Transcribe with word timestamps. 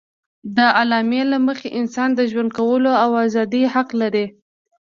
د 0.55 0.57
اعلامیې 0.79 1.23
له 1.31 1.37
مخې 1.47 1.67
انسان 1.79 2.09
د 2.15 2.21
ژوند 2.31 2.49
کولو 2.57 2.91
او 3.03 3.11
ازادي 3.25 3.63
حق 3.73 3.89
لري. 4.01 4.25